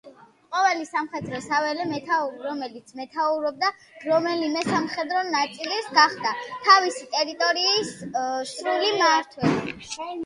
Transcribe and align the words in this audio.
ყოველი 0.53 0.85
სამხედრო 0.91 1.41
საველე 1.47 1.83
მეთაური, 1.89 2.39
რომელიც 2.45 2.93
მეთაურობდა 3.01 3.69
რომელიმე 4.13 4.63
სამხედრო 4.69 5.21
ნაწილს, 5.35 5.93
გახდა 5.99 6.33
თავისი 6.67 7.07
ტერიტორიის 7.17 7.93
სრული 8.55 8.93
მმართველი. 8.99 9.79